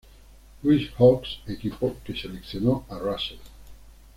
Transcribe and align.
Louis 0.63 0.87
Hawks, 0.97 1.37
equipo 1.45 1.95
que 2.03 2.15
seleccionó 2.19 2.87
a 2.89 2.97
Russell. 2.97 3.37